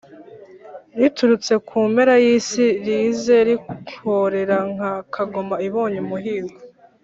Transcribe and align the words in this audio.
riturutse 0.99 1.53
ku 1.67 1.77
mpera 1.91 2.13
y’isi, 2.23 2.65
rize 2.85 3.37
rihorera 3.47 4.57
nka 4.73 4.91
kagoma 5.13 5.55
ibonye 5.67 5.99
umuhigo, 6.05 6.55